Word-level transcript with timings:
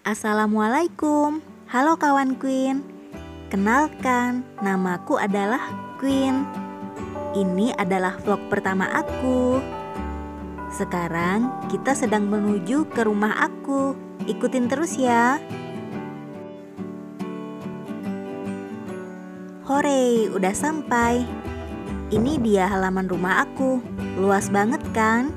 Assalamualaikum, 0.00 1.44
halo 1.68 2.00
kawan 2.00 2.40
Queen. 2.40 2.80
Kenalkan, 3.52 4.48
namaku 4.64 5.20
adalah 5.20 5.60
Queen. 6.00 6.48
Ini 7.36 7.76
adalah 7.76 8.16
vlog 8.16 8.48
pertama 8.48 8.88
aku. 8.88 9.60
Sekarang 10.72 11.52
kita 11.68 11.92
sedang 11.92 12.32
menuju 12.32 12.88
ke 12.88 13.04
rumah 13.04 13.44
aku. 13.44 13.92
Ikutin 14.24 14.72
terus 14.72 14.96
ya. 14.96 15.36
Hore, 19.68 20.32
udah 20.32 20.54
sampai. 20.56 21.28
Ini 22.08 22.40
dia 22.40 22.72
halaman 22.72 23.04
rumah 23.04 23.44
aku. 23.44 23.84
Luas 24.16 24.48
banget 24.48 24.80
kan? 24.96 25.28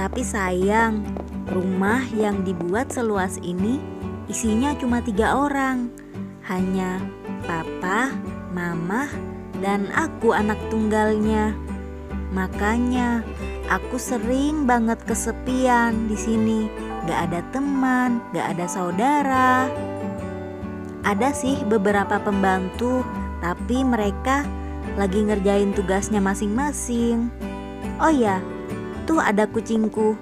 Tapi 0.00 0.24
sayang, 0.24 1.21
rumah 1.50 2.04
yang 2.14 2.46
dibuat 2.46 2.92
seluas 2.94 3.40
ini 3.42 3.82
isinya 4.30 4.74
cuma 4.78 5.02
tiga 5.02 5.34
orang. 5.34 5.90
Hanya 6.46 6.98
papa, 7.46 8.10
mama, 8.50 9.06
dan 9.62 9.90
aku 9.94 10.34
anak 10.34 10.58
tunggalnya. 10.70 11.54
Makanya 12.34 13.22
aku 13.70 13.98
sering 13.98 14.66
banget 14.66 14.98
kesepian 15.06 16.10
di 16.10 16.16
sini. 16.18 16.60
Gak 17.06 17.30
ada 17.30 17.40
teman, 17.50 18.22
gak 18.34 18.58
ada 18.58 18.66
saudara. 18.70 19.66
Ada 21.02 21.34
sih 21.34 21.62
beberapa 21.66 22.22
pembantu, 22.22 23.02
tapi 23.42 23.82
mereka 23.82 24.46
lagi 24.94 25.26
ngerjain 25.26 25.74
tugasnya 25.74 26.22
masing-masing. 26.22 27.26
Oh 27.98 28.10
ya, 28.10 28.38
Tuh 29.02 29.18
ada 29.18 29.50
kucingku. 29.50 30.14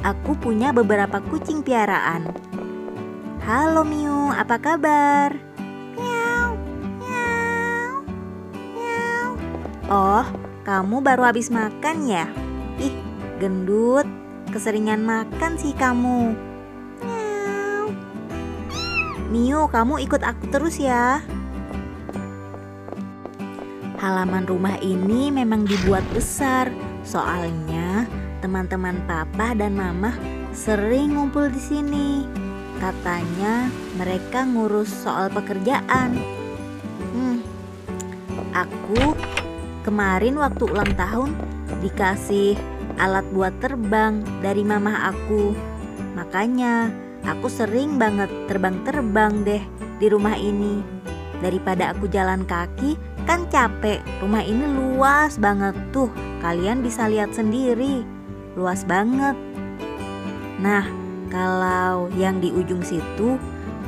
Aku 0.00 0.32
punya 0.32 0.72
beberapa 0.72 1.20
kucing 1.28 1.60
piaraan. 1.60 2.32
Halo 3.44 3.84
Miu, 3.84 4.32
apa 4.32 4.56
kabar? 4.56 5.36
Miau, 5.92 6.56
miau, 6.96 8.00
miau. 8.72 9.28
Oh, 9.92 10.24
kamu 10.64 11.04
baru 11.04 11.28
habis 11.28 11.52
makan 11.52 12.08
ya? 12.08 12.24
Ih, 12.80 12.96
gendut. 13.36 14.08
Keseringan 14.48 15.04
makan 15.04 15.60
sih 15.60 15.76
kamu. 15.76 16.32
Miau. 17.04 17.92
Miu, 19.28 19.68
kamu 19.68 20.00
ikut 20.00 20.24
aku 20.24 20.48
terus 20.48 20.80
ya. 20.80 21.20
Halaman 24.00 24.48
rumah 24.48 24.80
ini 24.80 25.28
memang 25.28 25.68
dibuat 25.68 26.08
besar 26.16 26.72
Soalnya 27.00 28.04
teman-teman 28.40 28.96
papa 29.04 29.52
dan 29.52 29.76
mama 29.76 30.16
sering 30.56 31.14
ngumpul 31.16 31.46
di 31.52 31.60
sini. 31.60 32.08
Katanya 32.80 33.68
mereka 34.00 34.48
ngurus 34.48 34.88
soal 34.88 35.28
pekerjaan. 35.28 36.16
Hmm, 37.12 37.44
aku 38.56 39.12
kemarin 39.84 40.40
waktu 40.40 40.64
ulang 40.64 40.92
tahun 40.96 41.36
dikasih 41.84 42.56
alat 42.96 43.24
buat 43.30 43.52
terbang 43.60 44.24
dari 44.40 44.64
mama 44.64 45.12
aku. 45.12 45.52
Makanya 46.16 46.88
aku 47.28 47.52
sering 47.52 48.00
banget 48.00 48.32
terbang-terbang 48.48 49.44
deh 49.44 49.62
di 50.00 50.06
rumah 50.08 50.34
ini. 50.34 50.80
Daripada 51.40 51.92
aku 51.92 52.08
jalan 52.08 52.44
kaki, 52.44 52.96
kan 53.24 53.48
capek. 53.48 54.00
Rumah 54.20 54.44
ini 54.44 54.64
luas 54.68 55.40
banget 55.40 55.72
tuh 55.88 56.12
Kalian 56.40 56.80
bisa 56.80 57.04
lihat 57.04 57.36
sendiri, 57.36 58.00
luas 58.60 58.84
banget. 58.84 59.32
Nah, 60.60 60.84
kalau 61.32 62.12
yang 62.12 62.44
di 62.44 62.52
ujung 62.52 62.84
situ 62.84 63.40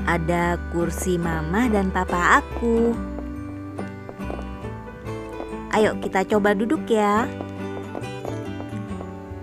ada 0.08 0.56
kursi 0.72 1.20
mama 1.20 1.68
dan 1.68 1.92
papa 1.92 2.40
aku. 2.40 2.96
Ayo 5.76 5.96
kita 6.00 6.24
coba 6.24 6.56
duduk 6.56 6.88
ya. 6.88 7.28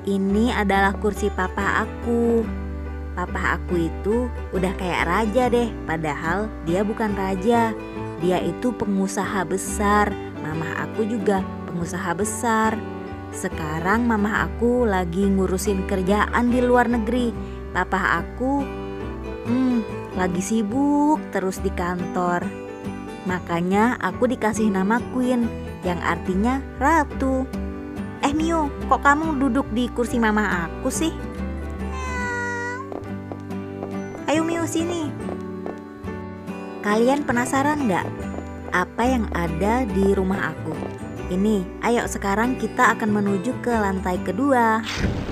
Ini 0.09 0.58
adalah 0.58 0.98
kursi 0.98 1.30
papa 1.30 1.86
aku. 1.86 2.42
Papa 3.14 3.62
aku 3.62 3.78
itu 3.78 4.26
udah 4.56 4.74
kayak 4.80 5.06
raja 5.06 5.52
deh, 5.52 5.70
padahal 5.86 6.50
dia 6.66 6.82
bukan 6.82 7.14
raja. 7.14 7.78
Dia 8.20 8.42
itu 8.42 8.74
pengusaha 8.74 9.46
besar. 9.46 10.09
Mama 10.42 10.72
aku 10.82 11.06
juga 11.06 11.46
pengusaha 11.70 12.16
besar. 12.18 12.99
Sekarang 13.29 14.09
mama 14.09 14.50
aku 14.50 14.90
lagi 14.90 15.29
ngurusin 15.29 15.85
kerjaan 15.85 16.50
di 16.50 16.59
luar 16.66 16.90
negeri. 16.90 17.29
Papa 17.69 18.25
aku 18.25 18.66
hmm, 19.45 19.79
lagi 20.17 20.41
sibuk 20.41 21.22
terus 21.29 21.62
di 21.62 21.69
kantor. 21.69 22.45
Makanya 23.29 24.01
aku 24.01 24.25
dikasih 24.25 24.73
nama 24.73 24.97
Queen 25.13 25.45
yang 25.85 26.01
artinya 26.01 26.57
ratu. 26.81 27.45
Eh 28.25 28.34
Mio, 28.34 28.67
kok 28.90 29.06
kamu 29.06 29.38
duduk 29.38 29.69
di 29.72 29.88
kursi 29.94 30.17
mama 30.17 30.67
aku 30.67 30.90
sih? 30.90 31.13
Ayo 34.25 34.41
Mio 34.41 34.66
sini. 34.66 35.07
Kalian 36.81 37.23
penasaran 37.23 37.85
nggak 37.85 38.07
apa 38.73 39.03
yang 39.06 39.25
ada 39.34 39.85
di 39.85 40.13
rumah 40.17 40.53
aku? 40.53 40.73
Ini, 41.29 41.85
ayo 41.85 42.09
sekarang 42.09 42.57
kita 42.57 42.97
akan 42.97 43.22
menuju 43.22 43.62
ke 43.62 43.69
lantai 43.69 44.17
kedua. 44.25 44.81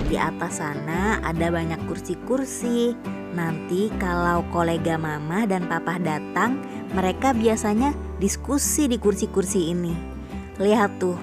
Di 0.05 0.13
atas 0.13 0.61
sana 0.61 1.17
ada 1.25 1.49
banyak 1.49 1.89
kursi-kursi. 1.89 2.93
Nanti 3.33 3.89
kalau 3.97 4.45
kolega 4.53 4.93
mama 5.01 5.49
dan 5.49 5.65
papa 5.65 5.97
datang, 5.97 6.61
mereka 6.93 7.33
biasanya 7.33 7.97
diskusi 8.21 8.85
di 8.85 9.01
kursi-kursi 9.01 9.73
ini. 9.73 9.97
Lihat 10.61 11.01
tuh, 11.01 11.17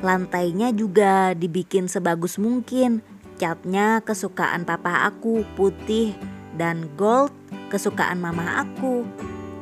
lantainya 0.00 0.72
juga 0.72 1.36
dibikin 1.36 1.84
sebagus 1.84 2.40
mungkin. 2.40 3.04
Catnya 3.36 4.00
kesukaan 4.00 4.64
papa 4.64 5.12
aku 5.12 5.44
putih 5.60 6.16
dan 6.56 6.88
gold 6.96 7.36
kesukaan 7.68 8.16
mama 8.16 8.64
aku. 8.64 9.04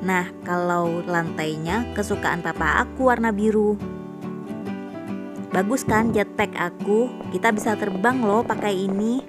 Nah, 0.06 0.30
kalau 0.46 1.02
lantainya 1.10 1.90
kesukaan 1.98 2.38
papa 2.38 2.86
aku 2.86 3.10
warna 3.10 3.34
biru. 3.34 4.01
Bagus 5.52 5.84
kan 5.84 6.16
jetpack 6.16 6.56
aku? 6.56 7.12
Kita 7.28 7.52
bisa 7.52 7.76
terbang 7.76 8.24
loh 8.24 8.40
pakai 8.40 8.72
ini. 8.88 9.20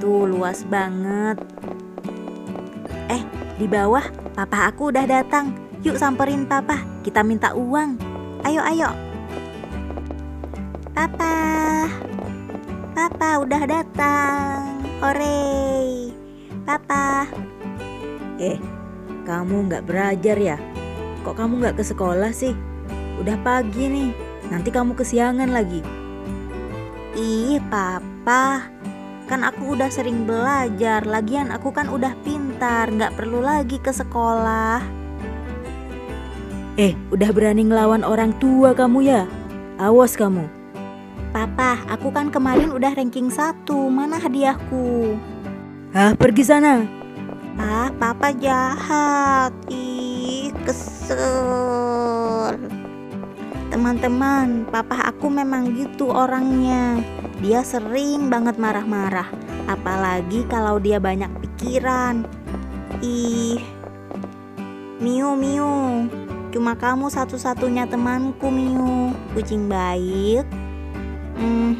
Tuh 0.00 0.24
luas 0.24 0.64
banget. 0.64 1.36
Eh, 3.12 3.20
di 3.60 3.68
bawah 3.68 4.00
papa 4.32 4.72
aku 4.72 4.88
udah 4.88 5.04
datang. 5.04 5.52
Yuk 5.84 6.00
samperin 6.00 6.48
papa, 6.48 6.80
kita 7.04 7.20
minta 7.20 7.52
uang. 7.52 8.00
Ayo, 8.48 8.64
ayo. 8.64 8.88
Papa. 10.96 11.36
Papa 12.96 13.44
udah 13.44 13.62
datang. 13.68 14.80
Hore. 15.04 16.08
Papa. 16.64 17.28
Eh, 18.40 18.56
kamu 19.28 19.68
nggak 19.68 19.84
belajar 19.84 20.40
ya? 20.40 20.56
Kok 21.20 21.36
kamu 21.36 21.68
nggak 21.68 21.76
ke 21.76 21.84
sekolah 21.84 22.32
sih? 22.32 22.56
Udah 23.20 23.36
pagi 23.44 23.84
nih. 23.84 24.29
Nanti 24.50 24.74
kamu 24.74 24.98
kesiangan 24.98 25.50
lagi. 25.54 25.80
Ih, 27.14 27.62
papa. 27.70 28.66
Kan 29.30 29.46
aku 29.46 29.78
udah 29.78 29.86
sering 29.94 30.26
belajar. 30.26 31.06
Lagian 31.06 31.54
aku 31.54 31.70
kan 31.70 31.86
udah 31.86 32.18
pintar, 32.26 32.90
nggak 32.90 33.14
perlu 33.14 33.38
lagi 33.38 33.78
ke 33.78 33.94
sekolah. 33.94 34.82
Eh, 36.74 36.98
udah 37.14 37.30
berani 37.30 37.62
ngelawan 37.62 38.02
orang 38.02 38.34
tua 38.42 38.74
kamu 38.74 39.06
ya? 39.06 39.22
Awas 39.78 40.18
kamu. 40.18 40.50
Papa, 41.30 41.78
aku 41.86 42.10
kan 42.10 42.34
kemarin 42.34 42.74
udah 42.74 42.90
ranking 42.90 43.30
satu. 43.30 43.86
Mana 43.86 44.18
hadiahku? 44.18 45.14
Hah, 45.94 46.18
pergi 46.18 46.42
sana. 46.42 46.82
Ah, 47.54 47.94
papa 47.94 48.34
jahat. 48.34 49.54
Ih, 49.70 50.50
kesel. 50.66 52.09
Teman-teman, 53.70 54.66
papa 54.66 55.14
aku 55.14 55.30
memang 55.30 55.70
gitu 55.78 56.10
orangnya. 56.10 56.98
Dia 57.38 57.62
sering 57.62 58.26
banget 58.26 58.58
marah-marah, 58.58 59.30
apalagi 59.70 60.42
kalau 60.50 60.82
dia 60.82 60.98
banyak 60.98 61.30
pikiran. 61.38 62.26
Ih, 62.98 63.62
Miu 64.98 65.38
Miu, 65.38 66.10
cuma 66.50 66.74
kamu 66.74 67.14
satu-satunya 67.14 67.86
temanku 67.86 68.50
Miu, 68.50 69.14
kucing 69.38 69.70
baik. 69.70 70.42
Hmm, 71.38 71.78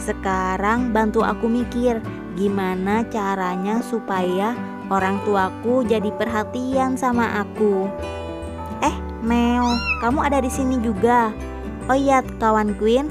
sekarang 0.00 0.88
bantu 0.96 1.20
aku 1.20 1.52
mikir 1.52 2.00
gimana 2.32 3.04
caranya 3.12 3.84
supaya 3.84 4.56
orang 4.88 5.20
tuaku 5.28 5.84
jadi 5.84 6.08
perhatian 6.16 6.96
sama 6.96 7.44
aku. 7.44 7.92
Meo, 9.26 9.74
kamu 9.98 10.22
ada 10.22 10.38
di 10.38 10.46
sini 10.46 10.78
juga. 10.78 11.34
Oh 11.90 11.98
iya, 11.98 12.22
kawan 12.38 12.78
Queen. 12.78 13.10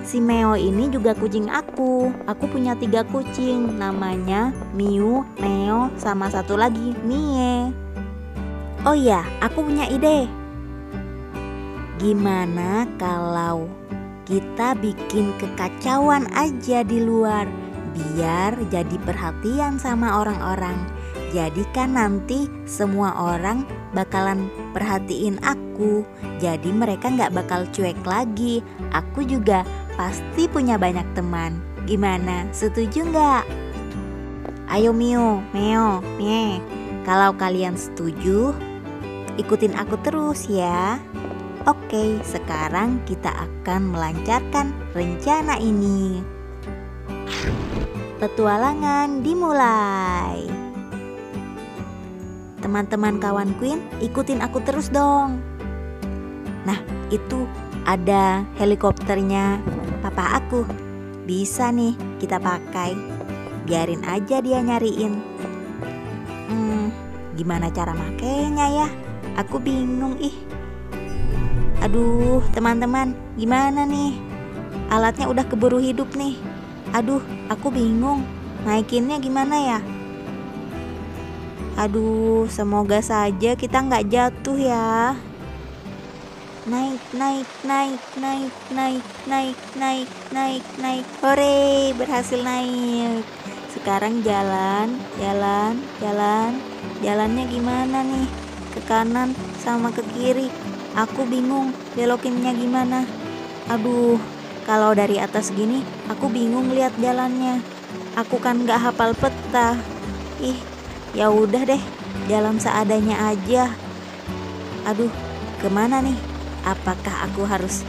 Si 0.00 0.16
Meo 0.16 0.56
ini 0.56 0.88
juga 0.88 1.12
kucing 1.12 1.52
aku. 1.52 2.08
Aku 2.24 2.48
punya 2.48 2.72
tiga 2.72 3.04
kucing, 3.04 3.76
namanya 3.76 4.56
Miu, 4.72 5.20
Neo, 5.36 5.92
sama 6.00 6.32
satu 6.32 6.56
lagi 6.56 6.96
Mie. 7.04 7.76
Oh 8.88 8.96
iya, 8.96 9.20
aku 9.44 9.60
punya 9.60 9.84
ide. 9.92 10.24
Gimana 12.00 12.88
kalau 12.96 13.68
kita 14.24 14.72
bikin 14.80 15.36
kekacauan 15.36 16.24
aja 16.32 16.80
di 16.80 17.04
luar, 17.04 17.44
biar 17.92 18.56
jadi 18.72 18.96
perhatian 19.04 19.76
sama 19.76 20.24
orang-orang. 20.24 20.88
Jadi 21.36 21.68
kan 21.76 22.00
nanti 22.00 22.48
semua 22.64 23.12
orang 23.36 23.68
bakalan 23.92 24.50
perhatiin 24.72 25.38
aku. 25.42 26.02
Jadi 26.38 26.70
mereka 26.70 27.10
nggak 27.10 27.34
bakal 27.34 27.66
cuek 27.70 27.98
lagi. 28.06 28.64
Aku 28.94 29.22
juga 29.26 29.66
pasti 29.94 30.46
punya 30.46 30.80
banyak 30.80 31.06
teman. 31.14 31.60
Gimana? 31.84 32.46
Setuju 32.54 33.08
nggak? 33.10 33.44
Ayo 34.70 34.94
Mio, 34.94 35.42
Meo, 35.50 35.98
Mie. 36.14 36.62
Kalau 37.02 37.34
kalian 37.34 37.74
setuju, 37.74 38.54
ikutin 39.40 39.74
aku 39.74 39.98
terus 40.04 40.46
ya. 40.46 41.00
Oke, 41.66 42.22
sekarang 42.24 43.02
kita 43.04 43.28
akan 43.34 43.92
melancarkan 43.92 44.72
rencana 44.96 45.58
ini. 45.58 46.22
Petualangan 48.20 49.24
dimulai. 49.24 50.69
Teman-teman 52.70 53.18
kawan 53.18 53.50
Queen, 53.58 53.82
ikutin 53.98 54.38
aku 54.46 54.62
terus 54.62 54.94
dong. 54.94 55.42
Nah, 56.62 56.78
itu 57.10 57.42
ada 57.82 58.46
helikopternya 58.62 59.58
papa 59.98 60.38
aku. 60.38 60.62
Bisa 61.26 61.74
nih 61.74 61.98
kita 62.22 62.38
pakai. 62.38 62.94
Biarin 63.66 64.06
aja 64.06 64.38
dia 64.38 64.62
nyariin. 64.62 65.18
Hmm, 66.46 66.94
gimana 67.34 67.74
cara 67.74 67.90
makainya 67.90 68.86
ya? 68.86 68.88
Aku 69.42 69.58
bingung 69.58 70.14
ih. 70.22 70.38
Aduh, 71.82 72.38
teman-teman, 72.54 73.18
gimana 73.34 73.82
nih? 73.82 74.14
Alatnya 74.94 75.26
udah 75.26 75.42
keburu 75.42 75.82
hidup 75.82 76.14
nih. 76.14 76.38
Aduh, 76.94 77.18
aku 77.50 77.74
bingung. 77.74 78.22
Naikinnya 78.62 79.18
gimana 79.18 79.58
ya? 79.58 79.78
Aduh, 81.78 82.50
semoga 82.50 82.98
saja 82.98 83.54
kita 83.54 83.78
nggak 83.78 84.06
jatuh 84.10 84.58
ya. 84.58 85.14
Naik 86.70 87.02
naik 87.16 87.48
naik 87.64 88.02
naik 88.20 88.54
naik 88.68 89.04
naik 89.26 89.58
naik 89.74 90.08
naik 90.30 90.64
naik. 90.76 91.06
Hore 91.24 91.90
berhasil 91.96 92.42
naik. 92.42 93.24
Sekarang 93.70 94.20
jalan 94.20 94.98
jalan 95.16 95.80
jalan. 95.98 96.52
Jalannya 97.00 97.44
gimana 97.48 98.04
nih? 98.04 98.28
Ke 98.76 98.80
kanan 98.84 99.32
sama 99.64 99.88
ke 99.90 100.04
kiri. 100.14 100.52
Aku 100.94 101.24
bingung 101.24 101.72
belokinnya 101.96 102.52
gimana. 102.52 103.08
Aduh 103.72 104.20
kalau 104.68 104.92
dari 104.92 105.16
atas 105.16 105.50
gini 105.50 105.80
aku 106.12 106.28
bingung 106.28 106.70
lihat 106.76 106.92
jalannya. 107.00 107.64
Aku 108.20 108.36
kan 108.36 108.68
gak 108.68 108.84
hafal 108.90 109.16
peta. 109.16 109.80
Ih 110.38 110.69
ya 111.16 111.30
udah 111.30 111.66
deh 111.66 111.82
jalan 112.30 112.60
seadanya 112.62 113.34
aja 113.34 113.72
aduh 114.86 115.10
ke 115.60 115.68
mana 115.68 116.00
nih 116.00 116.16
apakah 116.64 117.28
aku 117.28 117.44
harus 117.48 117.84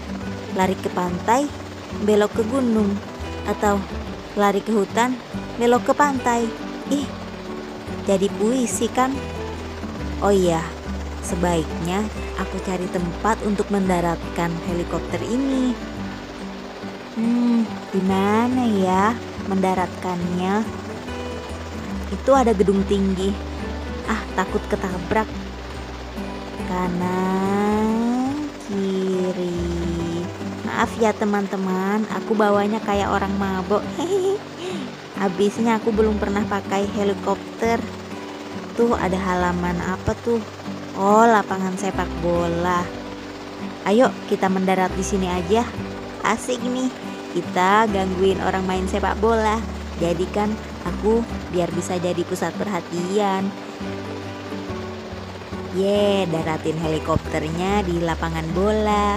lari 0.55 0.75
ke 0.75 0.91
pantai, 0.91 1.47
belok 2.03 2.35
ke 2.35 2.43
gunung, 2.47 2.91
atau 3.47 3.79
lari 4.35 4.59
ke 4.63 4.71
hutan, 4.71 5.15
belok 5.55 5.91
ke 5.91 5.93
pantai? 5.95 6.47
Ih, 6.91 7.07
jadi 8.03 8.27
puisi 8.35 8.91
kan? 8.91 9.15
Oh 10.19 10.31
iya, 10.31 10.61
sebaiknya 11.23 12.03
aku 12.37 12.59
cari 12.67 12.85
tempat 12.91 13.39
untuk 13.47 13.71
mendaratkan 13.71 14.51
helikopter 14.67 15.19
ini. 15.23 15.73
Hmm, 17.15 17.67
di 17.91 18.01
mana 18.03 18.63
ya 18.67 19.03
mendaratkannya? 19.47 20.80
Itu 22.11 22.35
ada 22.35 22.51
gedung 22.51 22.83
tinggi. 22.85 23.31
Ah, 24.05 24.19
takut 24.35 24.59
ketabrak. 24.67 25.27
Kanan 26.67 28.51
kiri. 28.67 30.23
Maaf 30.67 30.91
ya 30.99 31.15
teman-teman, 31.15 32.03
aku 32.11 32.35
bawanya 32.35 32.83
kayak 32.83 33.11
orang 33.11 33.31
mabok. 33.39 33.83
Habisnya 35.21 35.79
aku 35.79 35.93
belum 35.95 36.19
pernah 36.19 36.43
pakai 36.43 36.87
helikopter. 36.97 37.79
Tuh 38.75 38.95
ada 38.95 39.15
halaman 39.15 39.77
apa 39.83 40.15
tuh? 40.25 40.41
Oh, 40.97 41.23
lapangan 41.23 41.75
sepak 41.79 42.09
bola. 42.19 42.83
Ayo 43.87 44.11
kita 44.27 44.49
mendarat 44.51 44.91
di 44.97 45.03
sini 45.05 45.27
aja. 45.29 45.63
Asik 46.25 46.59
nih. 46.59 46.89
Kita 47.31 47.87
gangguin 47.87 48.43
orang 48.43 48.65
main 48.67 48.85
sepak 48.89 49.15
bola. 49.21 49.61
Jadi 50.01 50.25
kan 50.33 50.49
aku 50.85 51.21
biar 51.53 51.69
bisa 51.73 51.97
jadi 51.97 52.21
pusat 52.25 52.53
perhatian. 52.55 53.47
Ye, 55.71 56.27
daratin 56.27 56.75
helikopternya 56.75 57.87
di 57.87 58.03
lapangan 58.03 58.43
bola. 58.51 59.15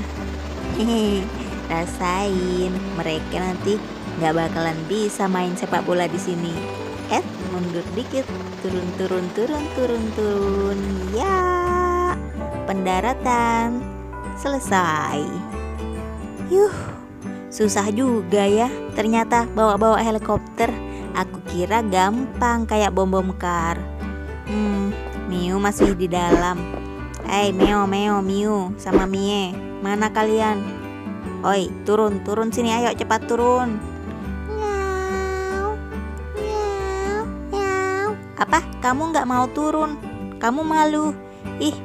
Hehe, 0.78 1.26
rasain. 1.66 2.70
Mereka 2.94 3.36
nanti 3.42 3.74
nggak 4.22 4.34
bakalan 4.38 4.78
bisa 4.86 5.26
main 5.26 5.58
sepak 5.58 5.82
bola 5.82 6.06
di 6.06 6.14
sini. 6.14 6.54
Eh, 7.10 7.22
mundur 7.50 7.82
dikit. 7.98 8.22
Turun, 8.62 8.86
turun, 8.96 9.26
turun, 9.34 9.64
turun, 9.74 10.04
turun. 10.14 10.78
Ya, 11.10 11.42
pendaratan 12.70 13.82
selesai. 14.38 15.26
Yuh, 16.54 16.74
susah 17.50 17.90
juga 17.90 18.46
ya. 18.46 18.70
Ternyata 18.94 19.50
bawa-bawa 19.52 19.98
helikopter. 20.00 20.70
Aku 21.14 21.38
kira 21.46 21.78
gampang 21.86 22.66
kayak 22.66 22.90
bom-bom 22.90 23.30
kar. 23.38 23.78
Hmm, 24.50 24.90
Miu 25.30 25.62
masih 25.62 25.94
di 25.94 26.10
dalam. 26.10 26.58
Hei 27.24 27.54
Meo, 27.54 27.86
Meo, 27.86 28.18
Miu, 28.18 28.74
sama 28.82 29.06
Mie, 29.06 29.54
mana 29.78 30.10
kalian? 30.10 30.58
Oi, 31.46 31.70
turun, 31.86 32.18
turun 32.26 32.50
sini, 32.50 32.74
ayo 32.74 32.90
cepat 32.98 33.30
turun. 33.30 33.78
Miau, 34.50 35.78
miau, 36.34 37.22
miau. 37.48 38.08
Apa? 38.34 38.60
Kamu 38.82 39.14
nggak 39.14 39.28
mau 39.30 39.46
turun? 39.54 39.94
Kamu 40.42 40.66
malu? 40.66 41.14
Ih, 41.62 41.78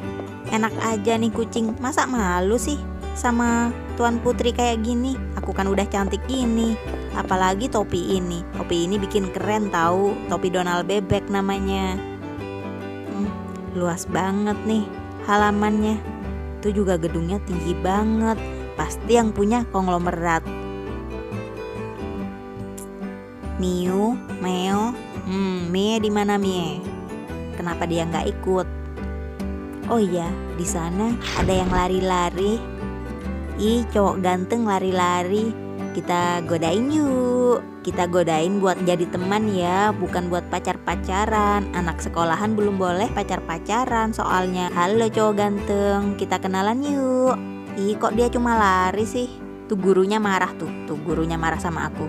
enak 0.49 0.73
aja 0.81 1.21
nih 1.21 1.29
kucing. 1.29 1.77
Masa 1.77 2.09
malu 2.09 2.57
sih 2.57 2.81
sama 3.13 3.69
Tuan 3.93 4.17
Putri 4.25 4.57
kayak 4.57 4.81
gini? 4.81 5.13
Aku 5.37 5.53
kan 5.53 5.69
udah 5.69 5.85
cantik 5.85 6.25
gini. 6.25 6.73
Apalagi 7.19 7.67
topi 7.67 8.15
ini. 8.15 8.39
Topi 8.55 8.87
ini 8.87 8.95
bikin 8.95 9.35
keren 9.35 9.67
tahu. 9.67 10.15
Topi 10.31 10.47
Donald 10.47 10.87
Bebek 10.87 11.27
namanya 11.27 11.99
luas 13.77 14.05
banget 14.09 14.57
nih 14.65 14.85
halamannya. 15.29 16.01
Itu 16.59 16.83
juga 16.83 16.97
gedungnya 16.97 17.37
tinggi 17.45 17.77
banget. 17.79 18.39
Pasti 18.73 19.19
yang 19.19 19.35
punya 19.35 19.67
konglomerat. 19.69 20.43
Miu, 23.59 24.15
Meo, 24.39 24.95
hmm, 25.27 25.67
Mie 25.67 25.99
di 25.99 26.07
mana 26.07 26.39
Mie? 26.39 26.79
Kenapa 27.59 27.83
dia 27.83 28.07
nggak 28.07 28.27
ikut? 28.39 28.67
Oh 29.91 29.99
iya, 29.99 30.31
di 30.55 30.63
sana 30.63 31.11
ada 31.35 31.51
yang 31.51 31.67
lari-lari. 31.67 32.55
Ih, 33.59 33.83
cowok 33.91 34.23
ganteng 34.23 34.63
lari-lari. 34.63 35.58
Kita 35.89 36.45
godain 36.45 36.85
yuk. 36.93 37.65
Kita 37.81 38.05
godain 38.05 38.61
buat 38.61 38.77
jadi 38.85 39.09
teman 39.09 39.49
ya, 39.49 39.89
bukan 39.95 40.29
buat 40.29 40.45
pacar-pacaran. 40.53 41.65
Anak 41.73 42.03
sekolahan 42.03 42.53
belum 42.53 42.77
boleh 42.77 43.09
pacar-pacaran 43.17 44.13
soalnya. 44.13 44.69
Halo 44.77 45.09
cowok 45.09 45.33
ganteng, 45.33 46.13
kita 46.19 46.37
kenalan 46.37 46.85
yuk. 46.85 47.35
Ih, 47.79 47.97
kok 47.97 48.13
dia 48.13 48.29
cuma 48.29 48.53
lari 48.59 49.07
sih? 49.07 49.31
Tuh 49.65 49.79
gurunya 49.79 50.21
marah 50.21 50.53
tuh. 50.61 50.69
Tuh 50.85 50.99
gurunya 51.01 51.41
marah 51.41 51.57
sama 51.57 51.89
aku. 51.89 52.05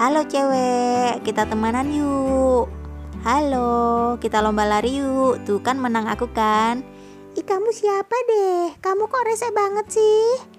Halo 0.00 0.24
cewek, 0.24 1.20
kita 1.20 1.44
temanan 1.44 1.92
yuk. 1.92 2.72
Halo, 3.20 4.16
kita 4.16 4.40
lomba 4.40 4.64
lari 4.64 4.96
yuk. 4.96 5.44
Tuh 5.44 5.60
kan 5.60 5.76
menang 5.76 6.08
aku 6.08 6.32
kan. 6.32 6.80
Ih 7.36 7.44
kamu 7.44 7.68
siapa 7.70 8.16
deh? 8.26 8.74
Kamu 8.80 9.06
kok 9.06 9.22
rese 9.28 9.52
banget 9.52 9.86
sih? 9.92 10.49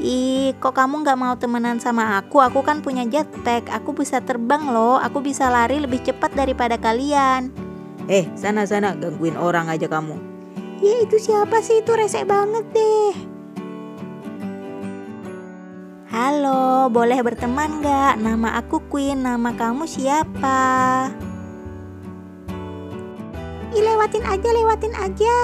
Ih, 0.00 0.56
kok 0.56 0.72
kamu 0.72 1.04
nggak 1.04 1.18
mau 1.20 1.34
temenan 1.36 1.76
sama 1.76 2.16
aku? 2.16 2.40
Aku 2.40 2.64
kan 2.64 2.80
punya 2.80 3.04
jetpack. 3.04 3.68
Aku 3.68 3.92
bisa 3.92 4.24
terbang 4.24 4.72
loh. 4.72 4.96
Aku 4.96 5.20
bisa 5.20 5.52
lari 5.52 5.76
lebih 5.76 6.00
cepat 6.00 6.32
daripada 6.32 6.80
kalian. 6.80 7.52
Eh, 8.08 8.26
sana-sana 8.32 8.96
gangguin 8.96 9.36
orang 9.36 9.68
aja 9.68 9.86
kamu. 9.86 10.16
Ya 10.82 11.04
itu 11.04 11.20
siapa 11.20 11.60
sih? 11.60 11.84
Itu 11.84 11.92
rese 11.94 12.24
banget 12.24 12.64
deh. 12.72 13.14
Halo, 16.12 16.92
boleh 16.92 17.24
berteman 17.24 17.80
gak? 17.80 18.20
Nama 18.20 18.60
aku 18.60 18.84
Queen, 18.92 19.24
nama 19.24 19.56
kamu 19.56 19.88
siapa? 19.88 20.60
Ih, 23.72 23.80
lewatin 23.80 24.20
aja, 24.20 24.48
lewatin 24.52 24.92
aja. 24.92 25.36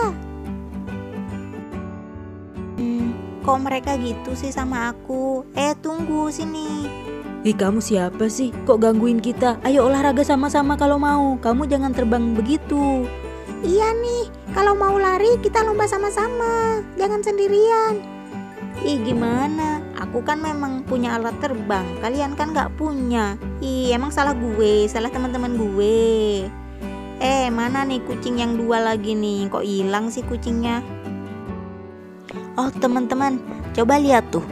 Hmm, 2.76 3.16
kok 3.48 3.64
mereka 3.64 3.96
gitu 3.96 4.36
sih 4.36 4.52
sama 4.52 4.92
aku? 4.92 5.40
Eh, 5.56 5.72
tunggu 5.80 6.28
sini. 6.28 6.84
Ih 7.48 7.56
kamu 7.56 7.80
siapa 7.80 8.28
sih? 8.28 8.52
Kok 8.52 8.76
gangguin 8.76 9.24
kita? 9.24 9.56
Ayo 9.64 9.88
olahraga 9.88 10.20
sama-sama 10.20 10.76
kalau 10.76 11.00
mau. 11.00 11.40
Kamu 11.40 11.64
jangan 11.64 11.96
terbang 11.96 12.36
begitu. 12.36 13.08
Iya 13.64 13.96
nih, 13.96 14.28
kalau 14.52 14.76
mau 14.76 15.00
lari 15.00 15.40
kita 15.40 15.64
lomba 15.64 15.88
sama-sama, 15.88 16.84
jangan 17.00 17.24
sendirian. 17.24 17.96
Ih 18.84 19.00
gimana? 19.00 19.80
Aku 19.96 20.20
kan 20.20 20.44
memang 20.44 20.84
punya 20.84 21.16
alat 21.16 21.40
terbang, 21.40 21.88
kalian 22.04 22.36
kan 22.36 22.52
nggak 22.52 22.76
punya. 22.76 23.40
Ih 23.64 23.96
emang 23.96 24.12
salah 24.12 24.36
gue, 24.36 24.84
salah 24.92 25.08
teman-teman 25.08 25.56
gue. 25.56 26.44
Eh 27.18 27.48
mana 27.48 27.82
nih 27.82 28.04
kucing 28.04 28.44
yang 28.44 28.60
dua 28.60 28.78
lagi 28.78 29.16
nih? 29.16 29.48
Kok 29.48 29.64
hilang 29.64 30.12
sih 30.12 30.22
kucingnya? 30.22 30.84
Oh 32.58 32.74
teman-teman, 32.74 33.38
coba 33.70 34.02
lihat 34.02 34.34
tuh, 34.34 34.42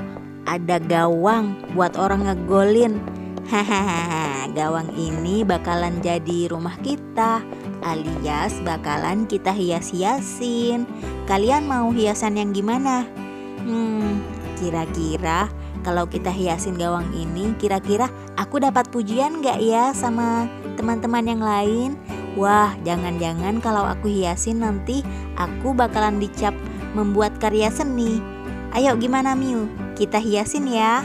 ada 0.47 0.79
gawang 0.79 1.59
buat 1.75 1.99
orang 1.99 2.23
ngegolin. 2.23 3.03
Hahaha, 3.51 4.47
gawang 4.55 4.95
ini 4.95 5.43
bakalan 5.43 5.99
jadi 5.99 6.55
rumah 6.55 6.79
kita 6.87 7.43
alias 7.83 8.63
bakalan 8.63 9.27
kita 9.27 9.51
hias-hiasin. 9.51 10.87
Kalian 11.27 11.67
mau 11.67 11.91
hiasan 11.91 12.39
yang 12.39 12.55
gimana? 12.55 13.03
Hmm, 13.67 14.23
kira-kira 14.55 15.51
kalau 15.83 16.07
kita 16.07 16.31
hiasin 16.31 16.79
gawang 16.79 17.11
ini, 17.11 17.59
kira-kira 17.59 18.07
aku 18.39 18.63
dapat 18.63 18.87
pujian 18.87 19.43
gak 19.43 19.59
ya 19.59 19.91
sama 19.91 20.47
teman-teman 20.79 21.27
yang 21.27 21.43
lain? 21.43 21.99
Wah, 22.39 22.71
jangan-jangan 22.87 23.59
kalau 23.59 23.83
aku 23.83 24.07
hiasin 24.07 24.63
nanti 24.63 25.03
aku 25.35 25.75
bakalan 25.75 26.23
dicap 26.23 26.55
membuat 26.97 27.37
karya 27.37 27.69
seni. 27.69 28.25
Ayo 28.73 28.97
gimana 28.97 29.37
Miu? 29.37 29.69
Kita 29.93 30.17
hiasin 30.17 30.73
ya. 30.73 31.05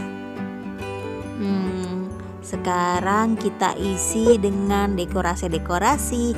Hmm, 1.35 2.07
sekarang 2.39 3.35
kita 3.35 3.75
isi 3.75 4.39
dengan 4.39 4.95
dekorasi-dekorasi 4.95 6.35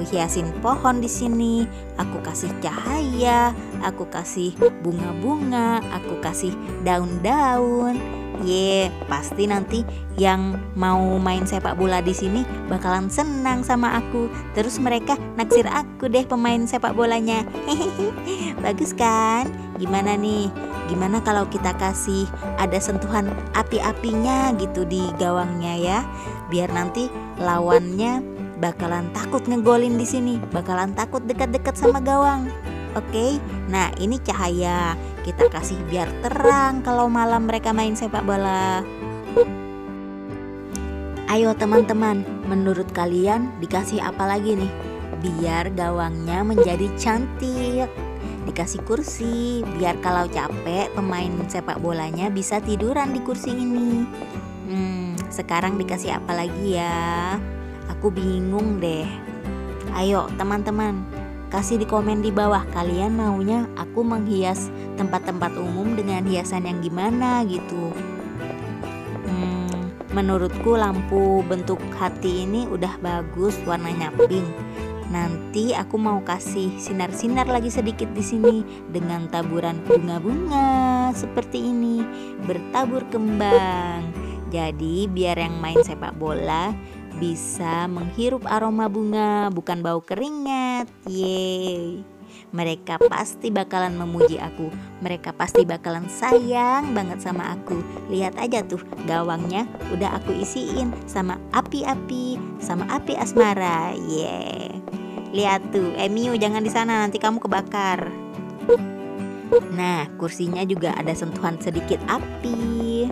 aku 0.00 0.16
hiasin 0.16 0.48
pohon 0.64 1.04
di 1.04 1.10
sini, 1.12 1.68
aku 2.00 2.24
kasih 2.24 2.48
cahaya, 2.64 3.52
aku 3.84 4.08
kasih 4.08 4.56
bunga-bunga, 4.80 5.84
aku 5.92 6.16
kasih 6.24 6.56
daun-daun. 6.88 8.19
Ye, 8.40 8.88
pasti 9.04 9.44
nanti 9.44 9.84
yang 10.16 10.56
mau 10.72 11.20
main 11.20 11.44
sepak 11.44 11.76
bola 11.76 12.00
di 12.00 12.16
sini 12.16 12.40
bakalan 12.72 13.12
senang 13.12 13.60
sama 13.60 14.00
aku. 14.00 14.32
Terus 14.56 14.80
mereka 14.80 15.20
naksir 15.36 15.68
aku 15.68 16.08
deh 16.08 16.24
pemain 16.24 16.64
sepak 16.64 16.96
bolanya. 16.96 17.44
Hehehe, 17.68 18.12
bagus 18.64 18.96
kan? 18.96 19.44
Gimana 19.76 20.16
nih? 20.16 20.48
Gimana 20.88 21.20
kalau 21.22 21.46
kita 21.46 21.76
kasih 21.76 22.26
ada 22.58 22.80
sentuhan 22.80 23.28
api-apinya 23.54 24.56
gitu 24.56 24.88
di 24.88 25.04
gawangnya 25.20 25.74
ya? 25.76 25.98
Biar 26.48 26.72
nanti 26.72 27.12
lawannya 27.38 28.24
bakalan 28.60 29.08
takut 29.16 29.44
ngegolin 29.48 29.96
di 29.96 30.04
sini, 30.04 30.34
bakalan 30.52 30.92
takut 30.92 31.24
dekat-dekat 31.24 31.76
sama 31.76 32.00
gawang. 32.02 32.48
Oke, 32.98 33.38
nah 33.70 33.86
ini 34.02 34.18
cahaya 34.18 34.98
kita 35.22 35.46
kasih 35.46 35.78
biar 35.86 36.10
terang 36.26 36.82
kalau 36.82 37.06
malam 37.06 37.46
mereka 37.46 37.70
main 37.70 37.94
sepak 37.94 38.26
bola. 38.26 38.82
Ayo 41.30 41.54
teman-teman, 41.54 42.26
menurut 42.50 42.90
kalian 42.90 43.54
dikasih 43.62 44.02
apa 44.02 44.26
lagi 44.26 44.58
nih? 44.58 44.72
Biar 45.22 45.70
gawangnya 45.70 46.42
menjadi 46.42 46.90
cantik. 46.98 47.86
Dikasih 48.50 48.82
kursi, 48.82 49.62
biar 49.78 50.02
kalau 50.02 50.26
capek 50.26 50.90
pemain 50.90 51.30
sepak 51.46 51.78
bolanya 51.78 52.26
bisa 52.26 52.58
tiduran 52.58 53.14
di 53.14 53.22
kursi 53.22 53.54
ini. 53.54 54.02
Hmm, 54.66 55.14
sekarang 55.30 55.78
dikasih 55.78 56.18
apa 56.18 56.34
lagi 56.34 56.74
ya? 56.74 57.38
Aku 57.94 58.10
bingung 58.10 58.82
deh. 58.82 59.06
Ayo 59.94 60.26
teman-teman, 60.34 61.06
kasih 61.50 61.82
di 61.82 61.86
komen 61.86 62.22
di 62.22 62.30
bawah 62.30 62.62
kalian 62.70 63.18
maunya 63.18 63.66
aku 63.74 64.06
menghias 64.06 64.70
tempat-tempat 64.94 65.50
umum 65.58 65.98
dengan 65.98 66.22
hiasan 66.22 66.62
yang 66.62 66.78
gimana 66.78 67.42
gitu. 67.42 67.90
Hmm, 69.26 69.90
menurutku 70.14 70.78
lampu 70.78 71.42
bentuk 71.50 71.82
hati 71.98 72.46
ini 72.46 72.70
udah 72.70 72.94
bagus 73.02 73.58
warnanya 73.66 74.14
pink. 74.14 74.46
Nanti 75.10 75.74
aku 75.74 75.98
mau 75.98 76.22
kasih 76.22 76.70
sinar-sinar 76.78 77.50
lagi 77.50 77.66
sedikit 77.66 78.06
di 78.14 78.22
sini 78.22 78.62
dengan 78.86 79.26
taburan 79.26 79.82
bunga-bunga 79.82 81.10
seperti 81.10 81.66
ini 81.66 82.06
bertabur 82.46 83.02
kembang. 83.10 84.06
Jadi 84.54 85.10
biar 85.10 85.34
yang 85.34 85.58
main 85.58 85.82
sepak 85.82 86.14
bola 86.14 86.70
bisa 87.18 87.90
menghirup 87.90 88.46
aroma 88.46 88.86
bunga, 88.86 89.50
bukan 89.50 89.82
bau 89.82 89.98
keringat. 90.04 90.86
Yeay. 91.08 92.04
Mereka 92.50 92.98
pasti 93.06 93.50
bakalan 93.54 93.94
memuji 93.94 94.38
aku. 94.42 94.74
Mereka 95.02 95.34
pasti 95.38 95.62
bakalan 95.62 96.10
sayang 96.10 96.94
banget 96.94 97.22
sama 97.22 97.54
aku. 97.54 97.78
Lihat 98.10 98.38
aja 98.42 98.66
tuh, 98.66 98.82
gawangnya 99.06 99.70
udah 99.94 100.18
aku 100.18 100.34
isiin 100.34 100.90
sama 101.06 101.38
api-api, 101.54 102.38
sama 102.58 102.86
api 102.90 103.14
asmara. 103.14 103.94
Yeay. 103.94 104.82
Lihat 105.30 105.70
tuh, 105.70 105.94
Emiu 105.94 106.34
jangan 106.34 106.66
di 106.66 106.70
sana 106.74 107.06
nanti 107.06 107.22
kamu 107.22 107.38
kebakar. 107.38 108.10
Nah, 109.70 110.10
kursinya 110.18 110.62
juga 110.66 110.94
ada 110.98 111.14
sentuhan 111.14 111.54
sedikit 111.62 112.02
api. 112.10 113.06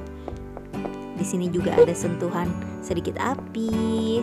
Di 1.19 1.25
sini 1.27 1.51
juga 1.51 1.75
ada 1.75 1.95
sentuhan 1.95 2.47
sedikit 2.83 3.19
api. 3.19 4.23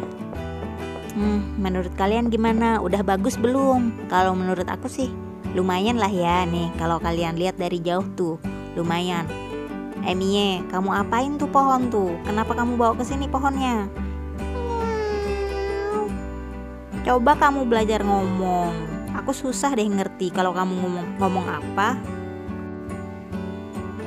Hmm, 1.16 1.56
menurut 1.56 1.96
kalian 1.96 2.28
gimana? 2.28 2.84
Udah 2.84 3.00
bagus 3.00 3.40
belum? 3.40 4.08
Kalau 4.12 4.36
menurut 4.36 4.68
aku 4.68 4.92
sih 4.92 5.08
lumayan 5.56 5.96
lah 5.96 6.12
ya 6.12 6.44
nih. 6.44 6.68
Kalau 6.76 7.00
kalian 7.00 7.40
lihat 7.40 7.56
dari 7.56 7.80
jauh 7.80 8.04
tuh, 8.20 8.36
lumayan. 8.76 9.24
Emie, 10.04 10.62
kamu 10.70 10.92
apain 10.92 11.40
tuh 11.40 11.48
pohon 11.50 11.88
tuh? 11.88 12.14
Kenapa 12.28 12.54
kamu 12.54 12.76
bawa 12.76 12.94
ke 13.00 13.08
sini 13.08 13.26
pohonnya? 13.32 13.88
Coba 17.08 17.38
kamu 17.40 17.70
belajar 17.70 18.04
ngomong. 18.04 18.74
Aku 19.24 19.32
susah 19.32 19.72
deh 19.74 19.88
ngerti 19.88 20.30
kalau 20.36 20.52
kamu 20.52 20.74
ngomong 20.84 21.08
ngomong 21.22 21.46
apa. 21.48 21.96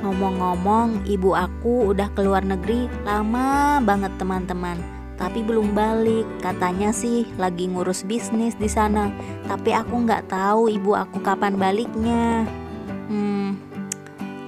Ngomong-ngomong, 0.09 1.05
ibu 1.05 1.37
aku 1.37 1.93
udah 1.93 2.09
keluar 2.17 2.41
negeri 2.41 2.89
lama 3.05 3.77
banget 3.77 4.09
teman-teman. 4.17 4.81
Tapi 5.21 5.45
belum 5.45 5.77
balik. 5.77 6.25
Katanya 6.41 6.89
sih 6.89 7.29
lagi 7.37 7.69
ngurus 7.69 8.09
bisnis 8.09 8.57
di 8.57 8.65
sana. 8.65 9.13
Tapi 9.45 9.69
aku 9.69 10.01
nggak 10.01 10.33
tahu 10.33 10.65
ibu 10.73 10.97
aku 10.97 11.21
kapan 11.21 11.61
baliknya. 11.61 12.41
Hmm, 13.05 13.61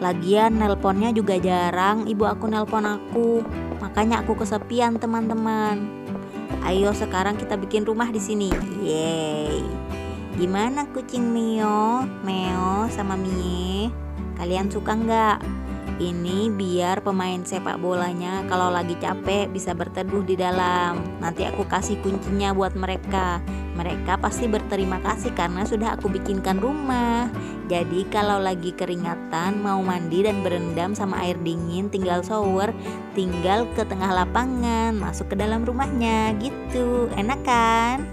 lagian 0.01 0.57
nelponnya 0.57 1.13
juga 1.13 1.37
jarang. 1.37 2.09
Ibu 2.09 2.25
aku 2.25 2.49
nelpon 2.49 2.89
aku. 2.89 3.45
Makanya 3.85 4.25
aku 4.25 4.41
kesepian 4.41 4.97
teman-teman. 4.97 5.85
Ayo 6.65 6.89
sekarang 6.89 7.37
kita 7.37 7.53
bikin 7.53 7.85
rumah 7.85 8.09
di 8.09 8.17
sini. 8.17 8.49
Yeay. 8.81 9.61
Gimana 10.41 10.89
kucing 10.89 11.29
Mio, 11.29 12.01
Meo 12.25 12.89
sama 12.89 13.13
Mie? 13.13 14.00
Kalian 14.41 14.73
suka 14.73 14.97
nggak? 14.97 15.37
Ini 16.01 16.49
biar 16.49 17.05
pemain 17.05 17.45
sepak 17.45 17.77
bolanya 17.77 18.41
kalau 18.49 18.73
lagi 18.73 18.97
capek 18.97 19.45
bisa 19.53 19.77
berteduh 19.77 20.25
di 20.25 20.33
dalam. 20.33 20.97
Nanti 21.21 21.45
aku 21.45 21.61
kasih 21.69 22.01
kuncinya 22.01 22.49
buat 22.49 22.73
mereka. 22.73 23.37
Mereka 23.77 24.17
pasti 24.17 24.49
berterima 24.49 24.97
kasih 25.05 25.37
karena 25.37 25.61
sudah 25.61 25.93
aku 25.93 26.09
bikinkan 26.09 26.57
rumah. 26.57 27.29
Jadi 27.69 28.09
kalau 28.09 28.41
lagi 28.41 28.73
keringatan 28.73 29.61
mau 29.61 29.77
mandi 29.85 30.25
dan 30.25 30.41
berendam 30.41 30.97
sama 30.97 31.21
air 31.21 31.37
dingin 31.45 31.93
tinggal 31.93 32.25
shower, 32.25 32.73
tinggal 33.13 33.69
ke 33.77 33.85
tengah 33.85 34.09
lapangan, 34.09 34.97
masuk 34.97 35.29
ke 35.29 35.35
dalam 35.37 35.61
rumahnya 35.61 36.33
gitu. 36.41 37.13
Enak 37.13 37.45
kan? 37.45 38.09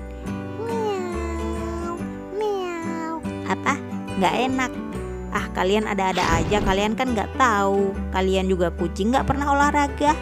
Miau, 0.61 1.97
miau. 2.37 3.17
Apa? 3.49 3.81
Nggak 4.21 4.35
enak 4.45 4.88
ah 5.33 5.47
kalian 5.53 5.85
ada-ada 5.85 6.25
aja 6.41 6.61
kalian 6.65 6.97
kan 6.97 7.13
nggak 7.13 7.37
tahu. 7.37 7.93
Kalian 8.13 8.49
juga 8.49 8.73
kucing 8.73 9.13
nggak 9.13 9.29
pernah 9.29 9.53
olahraga. 9.53 10.13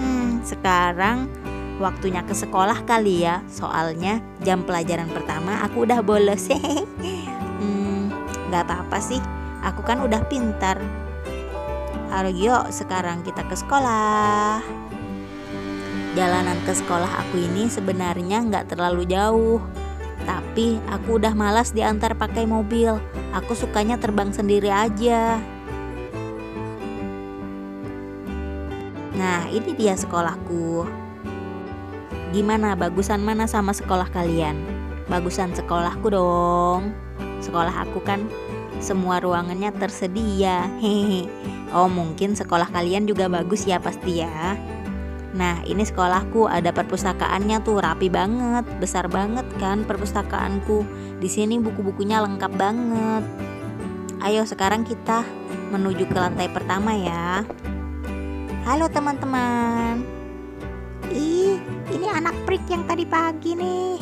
Hmm 0.00 0.40
sekarang 0.44 1.28
waktunya 1.76 2.24
ke 2.24 2.32
sekolah 2.32 2.84
kali 2.88 3.26
ya. 3.26 3.44
Soalnya 3.48 4.20
jam 4.40 4.64
pelajaran 4.64 5.08
pertama 5.12 5.64
aku 5.64 5.84
udah 5.88 6.00
bolos. 6.00 6.48
Hmm 7.56 8.12
nggak 8.52 8.68
apa-apa 8.68 8.98
sih. 9.00 9.20
Aku 9.64 9.80
kan 9.82 10.04
udah 10.04 10.22
pintar. 10.28 10.76
Halo 12.12 12.30
yuk 12.30 12.70
sekarang 12.70 13.24
kita 13.24 13.42
ke 13.48 13.56
sekolah. 13.56 14.62
Jalanan 16.16 16.56
ke 16.64 16.72
sekolah 16.72 17.24
aku 17.24 17.44
ini 17.44 17.68
sebenarnya 17.68 18.40
nggak 18.44 18.72
terlalu 18.72 19.04
jauh. 19.04 19.60
Tapi 20.24 20.80
aku 20.88 21.20
udah 21.20 21.36
malas 21.36 21.76
diantar 21.76 22.16
pakai 22.16 22.48
mobil 22.48 22.96
Aku 23.36 23.52
sukanya 23.52 24.00
terbang 24.00 24.32
sendiri 24.32 24.72
aja. 24.72 25.36
Nah 29.12 29.44
ini 29.52 29.76
dia 29.76 29.92
sekolahku. 29.92 30.88
Gimana? 32.32 32.72
Bagusan 32.72 33.20
mana 33.20 33.44
sama 33.44 33.76
sekolah 33.76 34.08
kalian? 34.08 34.56
Bagusan 35.12 35.52
sekolahku 35.52 36.08
dong. 36.08 36.96
Sekolah 37.44 37.84
aku 37.84 38.00
kan 38.00 38.24
semua 38.80 39.20
ruangannya 39.20 39.68
tersedia. 39.76 40.64
Hehe 40.80 41.28
Oh 41.76 41.92
mungkin 41.92 42.32
sekolah 42.32 42.72
kalian 42.72 43.04
juga 43.04 43.28
bagus 43.28 43.66
ya 43.68 43.76
pasti 43.82 44.22
ya 44.22 44.56
Nah 45.34 45.64
ini 45.66 45.82
sekolahku 45.82 46.46
ada 46.46 46.70
perpustakaannya 46.70 47.64
tuh 47.66 47.82
rapi 47.82 48.06
banget 48.06 48.62
Besar 48.78 49.10
banget 49.10 49.44
kan 49.58 49.82
perpustakaanku 49.82 50.86
Di 51.18 51.26
sini 51.26 51.58
buku-bukunya 51.58 52.22
lengkap 52.22 52.52
banget 52.54 53.24
Ayo 54.22 54.46
sekarang 54.46 54.86
kita 54.86 55.26
menuju 55.74 56.06
ke 56.06 56.16
lantai 56.16 56.46
pertama 56.46 56.94
ya 56.94 57.42
Halo 58.62 58.86
teman-teman 58.86 60.16
Ih, 61.16 61.56
ini 61.94 62.06
anak 62.12 62.34
prik 62.44 62.66
yang 62.68 62.84
tadi 62.84 63.08
pagi 63.08 63.56
nih. 63.56 63.96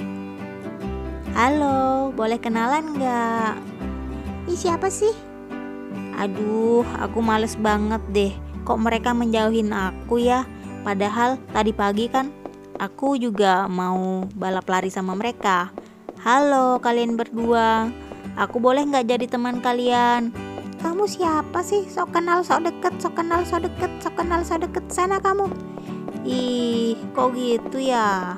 Halo, 1.30 2.10
boleh 2.10 2.42
kenalan 2.42 2.96
nggak? 2.96 3.54
Ih, 4.50 4.58
siapa 4.58 4.90
sih? 4.90 5.14
Aduh, 6.18 6.82
aku 6.98 7.22
males 7.22 7.54
banget 7.54 8.02
deh. 8.10 8.32
Kok 8.66 8.82
mereka 8.82 9.14
menjauhin 9.14 9.70
aku 9.70 10.22
ya? 10.22 10.42
Padahal 10.84 11.40
tadi 11.48 11.72
pagi 11.72 12.12
kan 12.12 12.28
aku 12.76 13.16
juga 13.16 13.64
mau 13.72 14.28
balap 14.36 14.68
lari 14.68 14.92
sama 14.92 15.16
mereka. 15.16 15.72
Halo 16.20 16.76
kalian 16.76 17.16
berdua, 17.16 17.88
aku 18.36 18.60
boleh 18.60 18.84
nggak 18.84 19.16
jadi 19.16 19.24
teman 19.24 19.64
kalian? 19.64 20.28
Kamu 20.84 21.08
siapa 21.08 21.64
sih? 21.64 21.88
Sok 21.88 22.20
kenal, 22.20 22.44
sok 22.44 22.68
deket, 22.68 23.00
sok 23.00 23.16
kenal, 23.16 23.40
sok 23.48 23.64
deket, 23.64 23.88
sok 24.04 24.20
kenal, 24.20 24.44
sok 24.44 24.68
deket. 24.68 24.84
Sana 24.92 25.16
kamu. 25.16 25.48
Ih, 26.28 27.00
kok 27.16 27.32
gitu 27.32 27.80
ya? 27.80 28.36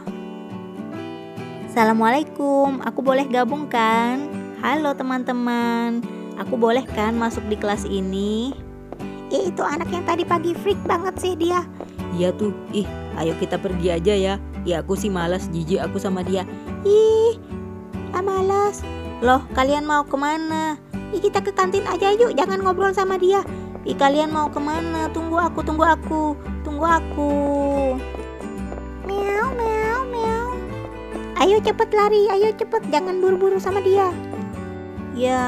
Assalamualaikum, 1.66 2.78
aku 2.86 3.02
boleh 3.02 3.26
gabung 3.26 3.66
kan? 3.66 4.30
Halo 4.62 4.94
teman-teman, 4.94 5.98
aku 6.38 6.54
boleh 6.54 6.86
kan 6.94 7.18
masuk 7.18 7.42
di 7.50 7.58
kelas 7.58 7.82
ini? 7.90 8.54
Ih, 9.34 9.50
itu 9.50 9.66
anak 9.66 9.90
yang 9.90 10.06
tadi 10.06 10.22
pagi 10.22 10.54
freak 10.54 10.78
banget 10.86 11.18
sih 11.18 11.34
dia. 11.34 11.66
Iya 12.16 12.32
tuh, 12.32 12.56
ih 12.72 12.88
ayo 13.20 13.36
kita 13.36 13.60
pergi 13.60 13.92
aja 13.92 14.14
ya. 14.16 14.34
Ya 14.64 14.80
aku 14.80 14.96
sih 14.96 15.12
malas 15.12 15.52
jijik 15.52 15.84
aku 15.84 16.00
sama 16.00 16.24
dia. 16.24 16.48
Ih, 16.82 17.36
ah 18.16 18.24
malas. 18.24 18.80
Loh, 19.20 19.44
kalian 19.52 19.84
mau 19.84 20.00
ke 20.02 20.16
mana? 20.16 20.80
Ih, 21.12 21.20
kita 21.20 21.44
ke 21.44 21.52
kantin 21.52 21.84
aja 21.84 22.16
yuk, 22.16 22.32
jangan 22.32 22.64
ngobrol 22.64 22.90
sama 22.96 23.20
dia. 23.20 23.44
Ih, 23.84 23.94
kalian 23.94 24.32
mau 24.32 24.48
ke 24.48 24.56
mana? 24.56 25.12
Tunggu 25.12 25.36
aku, 25.36 25.60
tunggu 25.60 25.84
aku, 25.84 26.34
tunggu 26.64 26.88
aku. 26.88 27.32
Meow, 29.04 29.46
meow, 29.54 30.00
meow. 30.08 30.46
Ayo 31.36 31.60
cepet 31.60 31.92
lari, 31.92 32.32
ayo 32.32 32.50
cepet, 32.56 32.82
jangan 32.88 33.20
buru-buru 33.20 33.60
sama 33.60 33.84
dia. 33.84 34.10
Ya, 35.16 35.40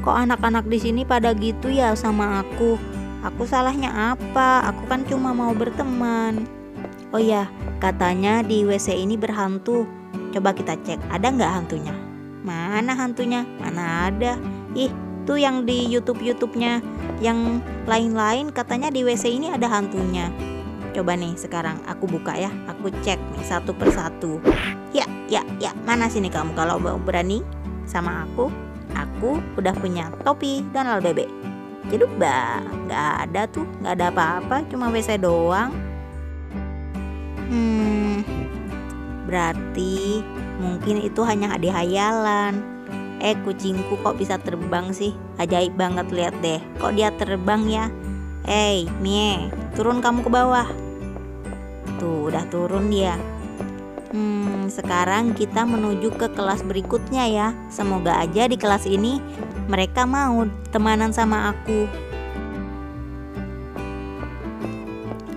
kok 0.00 0.16
anak-anak 0.16 0.64
di 0.68 0.80
sini 0.80 1.02
pada 1.04 1.36
gitu 1.36 1.68
ya 1.68 1.92
sama 1.92 2.40
aku? 2.40 2.89
Aku 3.20 3.44
salahnya 3.44 4.16
apa? 4.16 4.64
Aku 4.72 4.88
kan 4.88 5.04
cuma 5.04 5.36
mau 5.36 5.52
berteman. 5.52 6.48
Oh 7.12 7.20
ya, 7.20 7.52
katanya 7.76 8.40
di 8.40 8.64
WC 8.64 8.96
ini 8.96 9.20
berhantu. 9.20 9.84
Coba 10.32 10.56
kita 10.56 10.78
cek, 10.80 10.96
ada 11.12 11.28
nggak 11.28 11.52
hantunya? 11.52 11.92
Mana 12.40 12.96
hantunya? 12.96 13.44
Mana 13.60 14.08
ada? 14.08 14.40
Ih, 14.72 14.88
tuh 15.28 15.36
yang 15.36 15.68
di 15.68 15.84
YouTube 15.84 16.24
YouTube-nya 16.24 16.80
yang 17.20 17.60
lain-lain 17.84 18.48
katanya 18.56 18.88
di 18.88 19.04
WC 19.04 19.36
ini 19.36 19.52
ada 19.52 19.68
hantunya. 19.68 20.32
Coba 20.96 21.12
nih 21.12 21.36
sekarang 21.36 21.76
aku 21.84 22.08
buka 22.08 22.32
ya, 22.40 22.48
aku 22.72 22.88
cek 23.04 23.20
nih 23.36 23.44
satu 23.44 23.76
persatu. 23.76 24.40
Ya, 24.96 25.04
ya, 25.28 25.44
ya, 25.60 25.76
mana 25.84 26.08
sini 26.08 26.32
kamu 26.32 26.56
kalau 26.56 26.80
mau 26.80 26.96
berani 26.96 27.44
sama 27.84 28.24
aku? 28.24 28.48
Aku 28.96 29.44
udah 29.60 29.76
punya 29.76 30.08
topi 30.24 30.64
Donald 30.72 31.04
bebek. 31.04 31.49
Jeduk 31.90 32.10
bah, 32.22 32.62
nggak 32.86 33.10
ada 33.26 33.42
tuh, 33.50 33.66
nggak 33.82 33.94
ada 33.98 34.06
apa-apa, 34.14 34.56
cuma 34.70 34.94
WC 34.94 35.18
doang. 35.18 35.74
Hmm, 37.50 38.22
berarti 39.26 40.22
mungkin 40.62 41.02
itu 41.02 41.20
hanya 41.26 41.58
di 41.58 41.66
hayalan. 41.66 42.62
Eh 43.18 43.34
kucingku 43.42 43.98
kok 44.00 44.16
bisa 44.16 44.38
terbang 44.38 44.94
sih? 44.94 45.12
Ajaib 45.42 45.74
banget 45.74 46.08
lihat 46.14 46.34
deh. 46.38 46.62
Kok 46.78 46.94
dia 46.94 47.10
terbang 47.10 47.66
ya? 47.66 47.84
Hei, 48.46 48.86
Mie, 49.02 49.50
turun 49.74 49.98
kamu 49.98 50.24
ke 50.24 50.30
bawah. 50.30 50.70
Tuh, 51.98 52.32
udah 52.32 52.46
turun 52.48 52.88
dia. 52.88 53.18
Hmm, 54.14 54.72
sekarang 54.72 55.36
kita 55.38 55.66
menuju 55.68 56.14
ke 56.16 56.32
kelas 56.32 56.64
berikutnya 56.64 57.28
ya. 57.28 57.48
Semoga 57.68 58.18
aja 58.18 58.48
di 58.48 58.56
kelas 58.56 58.88
ini 58.88 59.20
mereka 59.70 60.02
mau 60.02 60.50
temanan 60.74 61.14
sama 61.14 61.54
aku. 61.54 61.86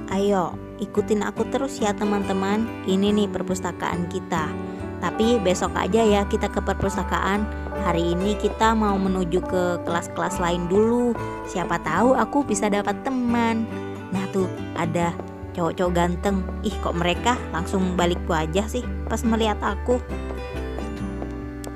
Ayo, 0.10 0.58
ikutin 0.82 1.22
aku 1.22 1.46
terus 1.54 1.78
ya 1.78 1.94
teman-teman. 1.94 2.66
Ini 2.90 3.14
nih 3.14 3.30
perpustakaan 3.30 4.10
kita. 4.10 4.50
Tapi 4.98 5.38
besok 5.38 5.78
aja 5.78 6.02
ya 6.02 6.26
kita 6.26 6.50
ke 6.50 6.66
perpustakaan. 6.66 7.46
Hari 7.86 8.18
ini 8.18 8.34
kita 8.42 8.74
mau 8.74 8.98
menuju 8.98 9.38
ke 9.46 9.64
kelas-kelas 9.86 10.42
lain 10.42 10.66
dulu. 10.66 11.14
Siapa 11.46 11.78
tahu 11.86 12.18
aku 12.18 12.42
bisa 12.42 12.74
dapat 12.74 13.06
teman. 13.06 13.70
Nah 14.10 14.26
tuh 14.34 14.50
ada 14.74 15.14
cowok-cowok 15.54 15.94
ganteng. 15.94 16.42
Ih 16.66 16.74
kok 16.82 16.98
mereka 16.98 17.38
langsung 17.54 17.94
balik 17.94 18.22
wajah 18.26 18.66
sih 18.66 18.82
pas 19.06 19.22
melihat 19.22 19.62
aku. 19.62 20.02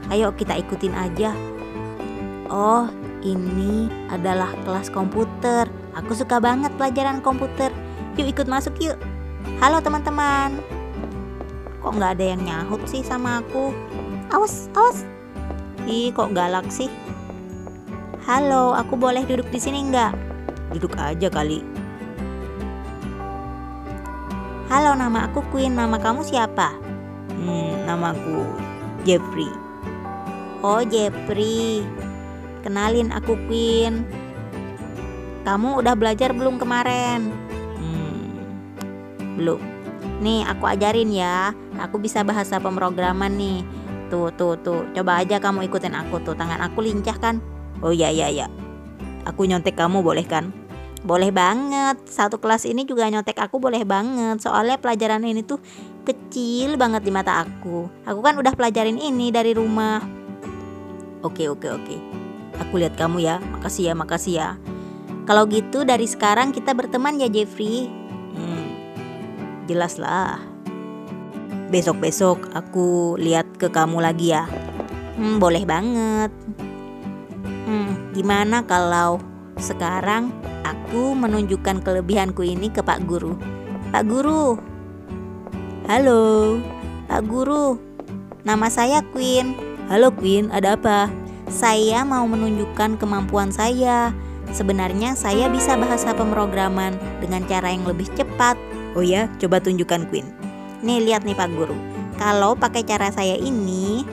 Ayo 0.09 0.31
kita 0.33 0.57
ikutin 0.57 0.95
aja. 0.95 1.35
Oh, 2.47 2.87
ini 3.27 3.91
adalah 4.07 4.55
kelas 4.63 4.87
komputer. 4.87 5.67
Aku 5.99 6.15
suka 6.15 6.39
banget 6.39 6.71
pelajaran 6.79 7.19
komputer. 7.19 7.75
Yuk 8.15 8.31
ikut 8.31 8.47
masuk 8.47 8.79
yuk. 8.79 8.95
Halo 9.59 9.83
teman-teman. 9.83 10.55
Kok 11.83 11.91
nggak 11.99 12.15
ada 12.15 12.25
yang 12.35 12.41
nyahut 12.47 12.79
sih 12.87 13.03
sama 13.03 13.43
aku? 13.43 13.75
Awas, 14.31 14.71
awas. 14.79 15.03
Ih, 15.83 16.15
kok 16.15 16.31
galak 16.31 16.71
sih? 16.71 16.87
Halo, 18.23 18.71
aku 18.75 18.95
boleh 18.95 19.27
duduk 19.27 19.51
di 19.51 19.59
sini 19.59 19.83
nggak? 19.91 20.15
Duduk 20.71 20.95
aja 20.95 21.27
kali. 21.27 21.59
Halo, 24.71 24.95
nama 24.95 25.27
aku 25.27 25.43
Queen. 25.51 25.75
Nama 25.75 25.99
kamu 25.99 26.23
siapa? 26.23 26.75
Hmm, 27.35 27.83
namaku 27.83 28.43
Jeffrey. 29.03 29.51
Oh, 30.63 30.83
Jeffrey. 30.83 32.06
Kenalin 32.67 33.15
aku 33.15 33.39
Queen. 33.47 34.03
Kamu 35.47 35.79
udah 35.79 35.95
belajar 35.95 36.35
belum 36.35 36.59
kemarin? 36.59 37.31
Hmm, 37.79 38.27
Belum. 39.39 39.63
Nih, 40.19 40.43
aku 40.43 40.67
ajarin 40.67 41.07
ya. 41.15 41.55
Aku 41.79 41.95
bisa 41.95 42.27
bahasa 42.27 42.59
pemrograman 42.59 43.31
nih. 43.39 43.63
Tuh, 44.11 44.35
tuh, 44.35 44.59
tuh. 44.59 44.83
Coba 44.91 45.23
aja 45.23 45.39
kamu 45.39 45.71
ikutin 45.71 45.95
aku 45.95 46.19
tuh. 46.19 46.35
Tangan 46.35 46.59
aku 46.59 46.83
lincah 46.83 47.15
kan? 47.15 47.39
oh 47.79 47.95
ya 47.95 48.11
ya 48.11 48.27
ya. 48.27 48.51
Aku 49.23 49.47
nyontek 49.47 49.79
kamu 49.79 50.03
boleh 50.03 50.27
kan? 50.27 50.51
Boleh 51.07 51.31
banget. 51.31 52.03
Satu 52.03 52.35
kelas 52.35 52.67
ini 52.67 52.83
juga 52.83 53.07
nyontek 53.07 53.39
aku 53.39 53.63
boleh 53.63 53.87
banget. 53.87 54.43
Soalnya 54.43 54.75
pelajaran 54.75 55.23
ini 55.23 55.39
tuh 55.39 55.63
kecil 56.03 56.75
banget 56.75 57.07
di 57.07 57.15
mata 57.15 57.47
aku. 57.47 57.87
Aku 58.03 58.19
kan 58.19 58.35
udah 58.35 58.51
pelajarin 58.59 58.99
ini 58.99 59.31
dari 59.31 59.55
rumah. 59.55 60.03
Oke 61.23 61.47
oke 61.47 61.71
oke. 61.71 61.95
Aku 62.65 62.81
lihat 62.81 62.97
kamu 62.97 63.21
ya. 63.21 63.37
Makasih 63.39 63.91
ya 63.91 63.93
makasih 63.93 64.33
ya. 64.37 64.49
Kalau 65.27 65.43
gitu 65.51 65.83
dari 65.83 66.07
sekarang 66.07 66.55
kita 66.55 66.71
berteman 66.71 67.19
ya 67.19 67.27
Jeffrey. 67.27 67.91
Hmm, 68.37 68.67
jelas. 69.67 69.99
Besok-besok 71.67 72.55
aku 72.55 73.19
lihat 73.19 73.45
ke 73.59 73.67
kamu 73.67 73.99
lagi 73.99 74.31
ya. 74.31 74.47
Hmm, 75.19 75.41
boleh 75.41 75.67
banget. 75.67 76.31
Hmm, 77.67 78.15
gimana 78.15 78.63
kalau 78.63 79.19
sekarang 79.59 80.31
aku 80.63 81.11
menunjukkan 81.11 81.83
kelebihanku 81.83 82.47
ini 82.47 82.71
ke 82.71 82.79
Pak 82.79 83.03
Guru? 83.03 83.35
Pak 83.91 84.07
Guru. 84.07 84.55
Halo, 85.91 86.55
Pak 87.11 87.21
Guru. 87.27 87.75
Nama 88.47 88.67
saya 88.71 89.03
Queen. 89.11 89.59
Halo 89.91 90.15
Queen, 90.15 90.47
ada 90.55 90.79
apa? 90.79 91.26
Saya 91.47 92.03
mau 92.03 92.27
menunjukkan 92.27 92.99
kemampuan 92.99 93.55
saya. 93.55 94.11
Sebenarnya 94.51 95.15
saya 95.15 95.47
bisa 95.47 95.79
bahasa 95.79 96.11
pemrograman 96.11 96.95
dengan 97.23 97.43
cara 97.47 97.71
yang 97.71 97.87
lebih 97.87 98.07
cepat. 98.19 98.59
Oh 98.95 99.03
ya, 99.03 99.31
coba 99.39 99.63
tunjukkan 99.63 100.11
Queen. 100.11 100.27
Nih 100.83 101.03
lihat 101.03 101.23
nih 101.23 101.35
Pak 101.35 101.51
Guru. 101.55 101.75
Kalau 102.19 102.55
pakai 102.55 102.83
cara 102.83 103.11
saya 103.11 103.39
ini, 103.39 104.03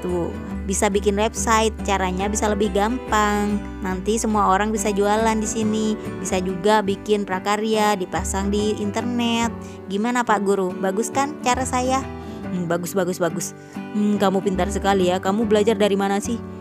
tuh 0.00 0.32
bisa 0.68 0.92
bikin 0.92 1.16
website, 1.16 1.72
caranya 1.84 2.28
bisa 2.28 2.48
lebih 2.48 2.72
gampang. 2.72 3.56
Nanti 3.80 4.20
semua 4.20 4.52
orang 4.52 4.72
bisa 4.72 4.92
jualan 4.92 5.36
di 5.40 5.48
sini, 5.48 5.86
bisa 6.20 6.40
juga 6.40 6.84
bikin 6.84 7.24
prakarya 7.24 7.96
dipasang 7.96 8.52
di 8.52 8.76
internet. 8.80 9.52
Gimana 9.88 10.24
Pak 10.24 10.40
Guru? 10.44 10.72
Bagus 10.76 11.08
kan 11.08 11.36
cara 11.40 11.64
saya? 11.64 12.04
Hmm, 12.48 12.64
bagus 12.64 12.96
bagus 12.96 13.20
bagus. 13.20 13.52
Hmm, 13.92 14.16
kamu 14.16 14.40
pintar 14.40 14.68
sekali 14.72 15.12
ya. 15.12 15.20
Kamu 15.20 15.48
belajar 15.48 15.76
dari 15.76 15.96
mana 15.96 16.20
sih? 16.20 16.57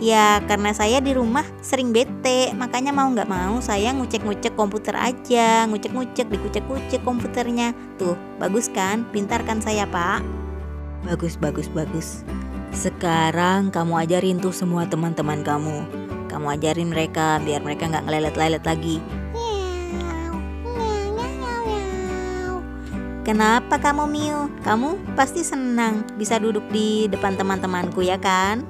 Ya 0.00 0.40
karena 0.48 0.72
saya 0.72 0.96
di 1.04 1.12
rumah 1.12 1.44
sering 1.60 1.92
bete 1.92 2.56
Makanya 2.56 2.88
mau 2.88 3.12
nggak 3.12 3.28
mau 3.28 3.60
saya 3.60 3.92
ngucek-ngucek 3.92 4.56
komputer 4.56 4.96
aja 4.96 5.68
Ngucek-ngucek 5.68 6.24
dikucek-kucek 6.32 7.04
komputernya. 7.04 7.76
Tuh 8.00 8.16
bagus 8.40 8.72
kan? 8.72 9.04
Pintar 9.12 9.44
kan 9.44 9.60
saya 9.60 9.84
pak? 9.84 10.24
Bagus 11.04 11.36
bagus 11.36 11.68
bagus. 11.68 12.24
Sekarang 12.72 13.68
kamu 13.68 14.08
ajarin 14.08 14.40
tuh 14.40 14.56
semua 14.56 14.88
teman-teman 14.88 15.44
kamu. 15.44 15.84
Kamu 16.32 16.46
ajarin 16.54 16.88
mereka 16.88 17.42
biar 17.42 17.60
mereka 17.60 17.90
nggak 17.90 18.04
ngelelet-lelet 18.08 18.64
lagi. 18.64 18.96
Kenapa 23.20 23.76
kamu 23.76 24.08
Miu? 24.08 24.48
Kamu 24.64 25.12
pasti 25.12 25.44
senang 25.44 26.08
bisa 26.16 26.40
duduk 26.40 26.64
di 26.72 27.04
depan 27.06 27.36
teman-temanku 27.36 28.00
ya 28.00 28.16
kan? 28.16 28.64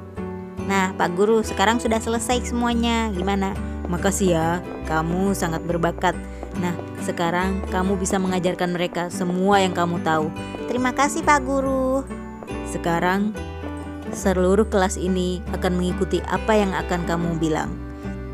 Nah, 0.70 0.94
Pak 0.94 1.18
Guru, 1.18 1.42
sekarang 1.42 1.82
sudah 1.82 1.98
selesai 1.98 2.54
semuanya. 2.54 3.10
Gimana? 3.10 3.58
Makasih 3.90 4.38
ya, 4.38 4.48
kamu 4.86 5.34
sangat 5.34 5.66
berbakat. 5.66 6.14
Nah, 6.62 6.78
sekarang 7.02 7.66
kamu 7.74 7.98
bisa 7.98 8.22
mengajarkan 8.22 8.70
mereka 8.70 9.10
semua 9.10 9.58
yang 9.58 9.74
kamu 9.74 9.98
tahu. 10.06 10.30
Terima 10.70 10.94
kasih, 10.94 11.26
Pak 11.26 11.42
Guru. 11.42 12.06
Sekarang 12.70 13.34
seluruh 14.14 14.70
kelas 14.70 14.94
ini 14.94 15.42
akan 15.50 15.74
mengikuti 15.74 16.22
apa 16.30 16.54
yang 16.54 16.70
akan 16.70 17.02
kamu 17.02 17.42
bilang. 17.42 17.74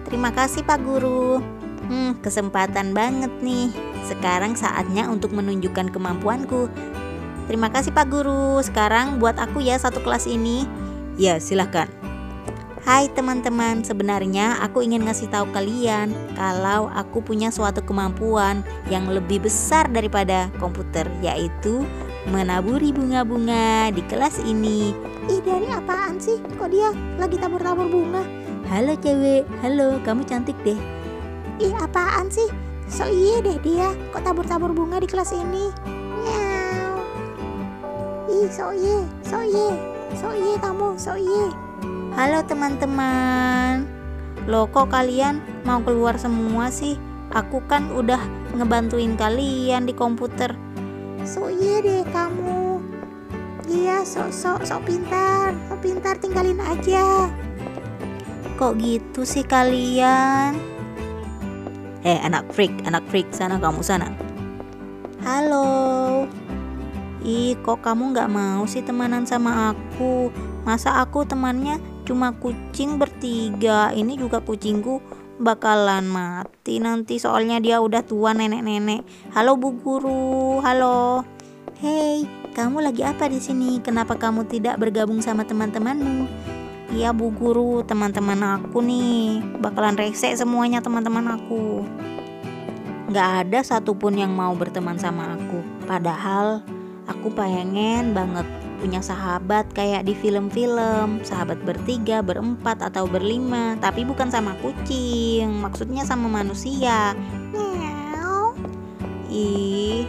Terima 0.05 0.29
kasih, 0.29 0.61
Pak 0.61 0.85
Guru. 0.85 1.41
Hmm, 1.89 2.21
kesempatan 2.21 2.93
banget 2.93 3.33
nih. 3.41 3.73
Sekarang 4.05 4.53
saatnya 4.61 5.09
untuk 5.09 5.33
menunjukkan 5.33 5.89
kemampuanku. 5.89 6.69
Terima 7.49 7.73
kasih, 7.73 7.97
Pak 7.97 8.13
Guru. 8.13 8.61
Sekarang 8.61 9.17
buat 9.17 9.41
aku 9.41 9.65
ya 9.65 9.81
satu 9.81 10.05
kelas 10.05 10.29
ini. 10.29 10.69
Ya, 11.17 11.41
silahkan. 11.41 11.89
Hai 12.87 13.11
teman-teman, 13.11 13.83
sebenarnya 13.83 14.63
aku 14.63 14.79
ingin 14.79 15.03
ngasih 15.11 15.27
tahu 15.27 15.51
kalian 15.51 16.15
kalau 16.39 16.87
aku 16.95 17.19
punya 17.19 17.51
suatu 17.51 17.83
kemampuan 17.83 18.63
yang 18.87 19.11
lebih 19.11 19.43
besar 19.43 19.91
daripada 19.91 20.47
komputer, 20.63 21.03
yaitu 21.19 21.83
menaburi 22.31 22.95
bunga-bunga 22.95 23.91
di 23.91 24.07
kelas 24.07 24.39
ini. 24.47 24.95
Ih, 25.27 25.43
dari 25.43 25.67
apaan 25.67 26.23
sih? 26.23 26.39
Kok 26.39 26.71
dia 26.71 26.95
lagi 27.19 27.35
tabur-tabur 27.43 27.91
bunga? 27.91 28.23
Halo 28.71 28.95
cewek, 29.03 29.43
halo, 29.67 29.99
kamu 30.07 30.23
cantik 30.23 30.55
deh. 30.63 30.79
Ih, 31.59 31.75
apaan 31.83 32.31
sih? 32.31 32.47
So 32.87 33.03
iya 33.11 33.43
deh 33.43 33.59
dia, 33.67 33.99
kok 34.15 34.23
tabur-tabur 34.23 34.71
bunga 34.71 35.03
di 35.03 35.11
kelas 35.11 35.35
ini? 35.35 35.75
Miau. 36.23 37.03
Ih, 38.31 38.47
so 38.47 38.71
iya, 38.71 39.03
so 39.27 39.43
iya, 39.43 39.75
so 40.15 40.31
iya 40.31 40.55
kamu, 40.63 40.95
so 40.95 41.19
iya. 41.19 41.66
Halo 42.17 42.41
teman-teman 42.49 43.85
Loh 44.49 44.65
kok 44.73 44.89
kalian 44.89 45.45
mau 45.69 45.85
keluar 45.85 46.17
semua 46.17 46.73
sih? 46.73 46.97
Aku 47.29 47.61
kan 47.69 47.93
udah 47.93 48.17
ngebantuin 48.57 49.21
kalian 49.21 49.85
di 49.85 49.93
komputer 49.93 50.57
So 51.29 51.53
iya 51.53 51.85
deh 51.85 52.09
kamu. 52.09 52.81
Iya, 53.69 54.01
sok 54.01 54.33
sok 54.33 54.65
sok 54.65 54.89
pintar, 54.89 55.53
sok 55.69 55.79
pintar 55.85 56.17
tinggalin 56.17 56.57
aja. 56.57 57.29
Kok 58.57 58.81
gitu 58.81 59.29
sih 59.29 59.45
kalian? 59.45 60.57
Eh, 62.01 62.17
anak 62.25 62.49
freak, 62.49 62.73
anak 62.89 63.05
freak, 63.13 63.29
sana 63.37 63.61
kamu 63.61 63.85
sana. 63.85 64.09
Halo 65.21 66.25
Ih 67.21 67.61
kok 67.61 67.85
kamu 67.85 68.17
nggak 68.17 68.33
mau 68.33 68.65
sih 68.65 68.81
temenan 68.81 69.29
sama 69.29 69.77
aku 69.77 70.33
Masa 70.65 71.03
aku 71.03 71.27
temannya 71.29 71.96
cuma 72.07 72.31
kucing 72.39 73.03
bertiga 73.03 73.91
Ini 73.91 74.15
juga 74.15 74.39
kucingku 74.39 75.03
bakalan 75.37 76.09
mati 76.09 76.81
nanti 76.81 77.21
soalnya 77.21 77.61
dia 77.61 77.81
udah 77.85 78.01
tua 78.01 78.33
nenek-nenek. 78.33 79.05
Halo 79.37 79.61
Bu 79.61 79.77
Guru, 79.77 80.65
halo. 80.65 81.29
Hei, 81.77 82.25
kamu 82.57 82.81
lagi 82.81 83.05
apa 83.05 83.29
di 83.29 83.37
sini? 83.37 83.85
Kenapa 83.85 84.17
kamu 84.17 84.49
tidak 84.49 84.81
bergabung 84.81 85.21
sama 85.21 85.45
teman-temanmu? 85.45 86.25
Iya 86.97 87.13
Bu 87.13 87.37
Guru, 87.37 87.85
teman-teman 87.85 88.41
aku 88.41 88.81
nih. 88.81 89.45
Bakalan 89.61 90.01
rese 90.01 90.33
semuanya 90.33 90.81
teman-teman 90.81 91.37
aku. 91.37 91.85
Nggak 93.13 93.31
ada 93.45 93.61
satupun 93.61 94.17
yang 94.17 94.33
mau 94.33 94.57
berteman 94.57 94.97
sama 94.97 95.37
aku. 95.37 95.61
Padahal 95.85 96.65
aku 97.05 97.29
pengen 97.37 98.17
banget 98.17 98.66
punya 98.79 99.01
sahabat 99.01 99.67
kayak 99.73 100.07
di 100.07 100.15
film-film 100.15 101.25
Sahabat 101.25 101.59
bertiga, 101.65 102.21
berempat, 102.21 102.81
atau 102.85 103.09
berlima 103.09 103.75
Tapi 103.81 104.05
bukan 104.05 104.29
sama 104.29 104.55
kucing 104.61 105.49
Maksudnya 105.65 106.05
sama 106.05 106.29
manusia 106.29 107.17
Miau. 107.51 108.53
Ih, 109.33 110.07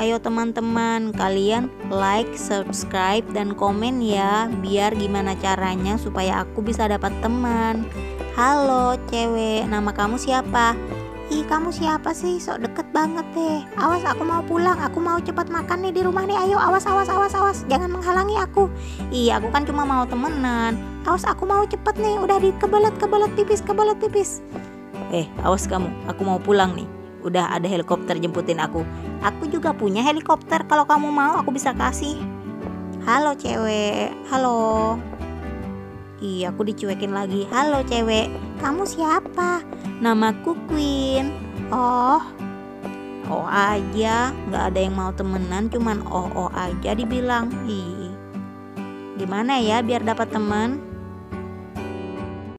ayo 0.00 0.16
teman-teman, 0.16 1.12
kalian 1.12 1.68
like, 1.92 2.32
subscribe, 2.32 3.26
dan 3.36 3.52
komen 3.52 4.00
ya, 4.00 4.48
biar 4.64 4.96
gimana 4.96 5.36
caranya 5.36 6.00
supaya 6.00 6.40
aku 6.42 6.64
bisa 6.64 6.88
dapat 6.88 7.12
teman. 7.20 7.84
Halo, 8.32 8.96
cewek, 9.12 9.68
nama 9.68 9.92
kamu 9.92 10.16
siapa? 10.16 10.72
Ih, 11.30 11.46
kamu 11.46 11.70
siapa 11.70 12.10
sih? 12.10 12.42
Sok 12.42 12.66
deket 12.66 12.90
banget 12.90 13.22
deh. 13.38 13.62
Awas, 13.78 14.02
aku 14.02 14.26
mau 14.26 14.42
pulang. 14.42 14.74
Aku 14.82 14.98
mau 14.98 15.14
cepat 15.22 15.46
makan 15.46 15.86
nih 15.86 15.94
di 15.94 16.02
rumah 16.02 16.26
nih. 16.26 16.34
Ayo, 16.34 16.58
awas, 16.58 16.82
awas, 16.90 17.06
awas, 17.06 17.30
awas. 17.38 17.62
Jangan 17.70 17.86
menghalangi 17.86 18.34
aku. 18.34 18.66
Iya, 19.14 19.38
aku 19.38 19.46
kan 19.54 19.62
cuma 19.62 19.86
mau 19.86 20.02
temenan. 20.10 20.74
Awas, 21.06 21.22
aku 21.22 21.46
mau 21.46 21.62
cepet 21.62 22.02
nih. 22.02 22.18
Udah 22.18 22.42
di 22.42 22.50
kebelet, 22.58 22.98
kebelet 22.98 23.30
tipis, 23.38 23.62
kebelet 23.62 24.02
tipis. 24.02 24.42
Eh, 25.14 25.30
awas 25.46 25.70
kamu, 25.70 25.86
aku 26.10 26.20
mau 26.26 26.42
pulang 26.42 26.74
nih. 26.74 26.90
Udah 27.22 27.54
ada 27.54 27.70
helikopter 27.70 28.18
jemputin 28.18 28.58
aku. 28.58 28.82
Aku 29.22 29.46
juga 29.46 29.70
punya 29.70 30.02
helikopter. 30.02 30.66
Kalau 30.66 30.82
kamu 30.82 31.14
mau, 31.14 31.38
aku 31.38 31.54
bisa 31.54 31.70
kasih. 31.78 32.18
Halo, 33.06 33.38
cewek. 33.38 34.10
Halo. 34.34 34.98
Iya, 36.18 36.50
aku 36.50 36.66
dicuekin 36.66 37.14
lagi. 37.14 37.46
Halo, 37.54 37.86
cewek. 37.86 38.34
Kamu 38.58 38.82
siapa? 38.82 39.62
Namaku 40.00 40.56
Queen. 40.64 41.28
Oh, 41.68 42.24
Oh 43.30 43.46
aja, 43.46 44.34
nggak 44.50 44.64
ada 44.74 44.78
yang 44.82 44.98
mau 44.98 45.14
temenan, 45.14 45.70
cuman 45.70 46.02
oh 46.02 46.26
oh 46.34 46.50
aja 46.50 46.98
dibilang. 46.98 47.46
Ih, 47.70 48.10
gimana 49.22 49.62
ya 49.62 49.86
biar 49.86 50.02
dapat 50.02 50.34
teman? 50.34 50.89